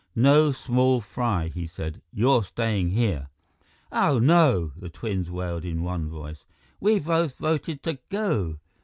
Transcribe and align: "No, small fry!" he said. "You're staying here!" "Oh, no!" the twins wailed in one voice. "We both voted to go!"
"No, 0.15 0.51
small 0.51 0.99
fry!" 0.99 1.49
he 1.49 1.67
said. 1.67 2.01
"You're 2.11 2.41
staying 2.43 2.89
here!" 2.89 3.27
"Oh, 3.91 4.17
no!" 4.17 4.71
the 4.75 4.89
twins 4.89 5.29
wailed 5.29 5.63
in 5.63 5.83
one 5.83 6.09
voice. 6.09 6.43
"We 6.79 6.97
both 6.97 7.37
voted 7.37 7.83
to 7.83 7.99
go!" 8.09 8.57